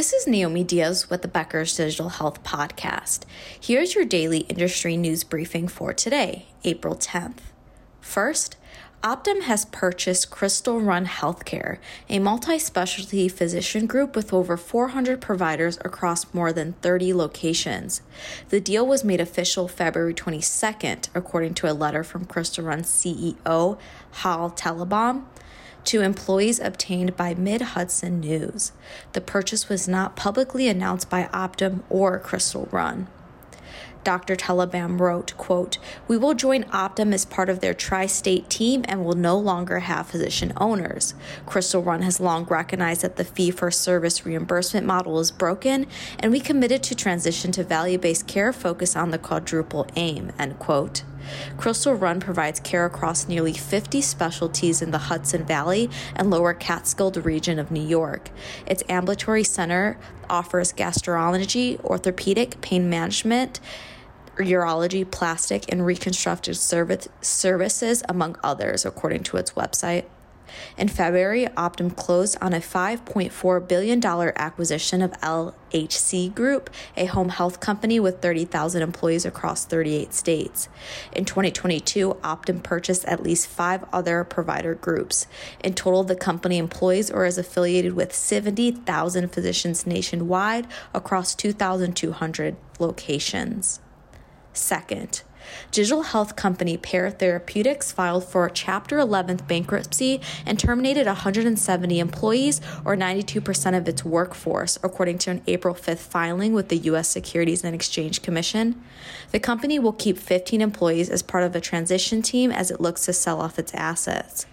[0.00, 3.24] This is Naomi Diaz with the Becker's Digital Health Podcast.
[3.60, 7.40] Here's your daily industry news briefing for today, April 10th.
[8.00, 8.56] First,
[9.04, 11.76] Optum has purchased Crystal Run Healthcare,
[12.08, 18.00] a multi specialty physician group with over 400 providers across more than 30 locations.
[18.48, 23.78] The deal was made official February 22nd, according to a letter from Crystal Run CEO
[24.12, 25.24] Hal Teitelbaum
[25.84, 28.72] to employees obtained by Mid Hudson News.
[29.12, 33.08] The purchase was not publicly announced by Optum or Crystal Run.
[34.02, 34.34] Dr.
[34.34, 39.14] Teitelbaum wrote, quote, We will join Optum as part of their tri-state team and will
[39.14, 41.14] no longer have physician owners.
[41.44, 45.86] Crystal Run has long recognized that the fee-for-service reimbursement model is broken,
[46.18, 51.02] and we committed to transition to value-based care focused on the quadruple aim, end quote.
[51.56, 57.10] Crystal Run provides care across nearly 50 specialties in the Hudson Valley and lower Catskill
[57.22, 58.30] region of New York.
[58.66, 63.60] Its ambulatory center offers gastroenterology, orthopedic, pain management,
[64.36, 70.04] urology, plastic, and reconstructive service, services, among others, according to its website.
[70.76, 77.60] In February, Optum closed on a $5.4 billion acquisition of LHC Group, a home health
[77.60, 80.68] company with 30,000 employees across 38 states.
[81.12, 85.26] In 2022, Optum purchased at least five other provider groups.
[85.62, 93.80] In total, the company employs or is affiliated with 70,000 physicians nationwide across 2,200 locations.
[94.52, 95.22] Second,
[95.70, 102.96] digital health company Pear Therapeutics filed for Chapter 11 bankruptcy and terminated 170 employees, or
[102.96, 107.08] 92% of its workforce, according to an April 5th filing with the U.S.
[107.08, 108.82] Securities and Exchange Commission.
[109.32, 113.04] The company will keep 15 employees as part of a transition team as it looks
[113.06, 114.46] to sell off its assets.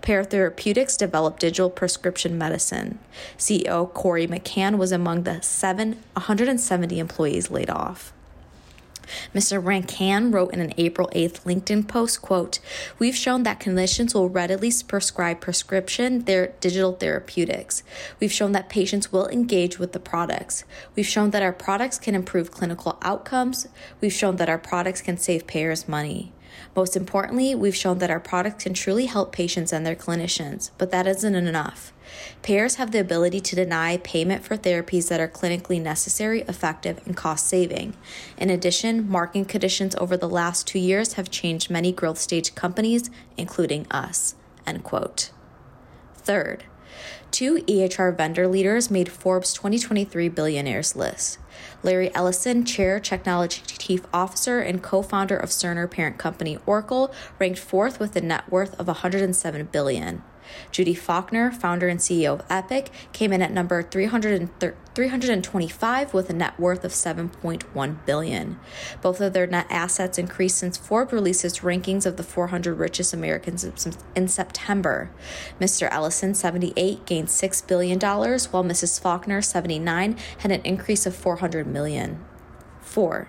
[0.00, 2.98] Pear Therapeutics developed digital prescription medicine.
[3.38, 8.12] CEO Corey McCann was among the seven, 170 employees laid off.
[9.34, 9.62] Mr.
[9.62, 12.58] McCann wrote in an April 8th LinkedIn post, quote,
[12.98, 17.82] We've shown that clinicians will readily prescribe prescription their digital therapeutics.
[18.20, 20.64] We've shown that patients will engage with the products.
[20.94, 23.68] We've shown that our products can improve clinical outcomes.
[24.00, 26.32] We've shown that our products can save payers money.
[26.74, 30.90] Most importantly, we've shown that our products can truly help patients and their clinicians, but
[30.90, 31.92] that isn't enough.
[32.42, 37.16] Payers have the ability to deny payment for therapies that are clinically necessary, effective, and
[37.16, 37.94] cost saving.
[38.36, 43.10] In addition, market conditions over the last two years have changed many growth stage companies,
[43.36, 44.34] including us.
[44.66, 45.30] End quote.
[46.14, 46.64] Third,
[47.30, 51.38] two EHR vendor leaders made Forbes 2023 billionaires list.
[51.82, 57.98] Larry Ellison, Chair, Technology Chief Officer, and co-founder of Cerner parent company Oracle, ranked fourth
[57.98, 60.22] with a net worth of 107 billion.
[60.70, 66.58] Judy Faulkner, founder and CEO of Epic, came in at number 325 with a net
[66.58, 68.58] worth of 7.1 billion.
[69.00, 73.14] Both of their net assets increased since Forbes released its rankings of the 400 richest
[73.14, 73.64] Americans
[74.14, 75.10] in September.
[75.60, 75.88] Mr.
[75.90, 79.00] Ellison, 78, gained 6 billion dollars, while Mrs.
[79.00, 82.24] Faulkner, 79, had an increase of 400 million.
[82.80, 83.28] 4.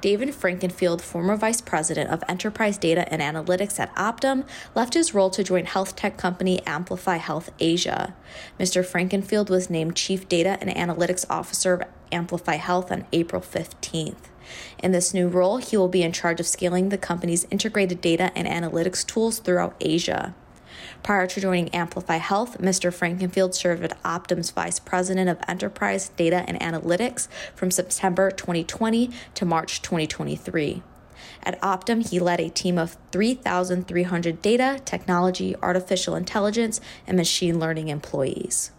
[0.00, 5.30] David Frankenfield, former vice president of enterprise data and analytics at Optum, left his role
[5.30, 8.14] to join health tech company Amplify Health Asia.
[8.58, 8.84] Mr.
[8.84, 14.28] Frankenfield was named chief data and analytics officer of Amplify Health on April 15th.
[14.78, 18.32] In this new role, he will be in charge of scaling the company's integrated data
[18.34, 20.34] and analytics tools throughout Asia.
[21.02, 22.92] Prior to joining Amplify Health, Mr.
[22.92, 29.44] Frankenfield served as Optum's Vice President of Enterprise Data and Analytics from September 2020 to
[29.44, 30.82] March 2023.
[31.42, 37.88] At Optum, he led a team of 3,300 data, technology, artificial intelligence, and machine learning
[37.88, 38.70] employees.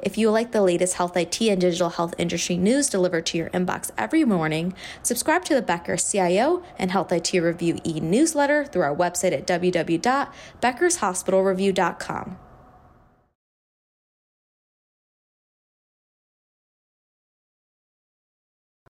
[0.00, 3.50] If you like the latest health IT and digital health industry news delivered to your
[3.50, 8.82] inbox every morning, subscribe to the Becker CIO and Health IT Review e newsletter through
[8.82, 12.38] our website at www.beckershospitalreview.com.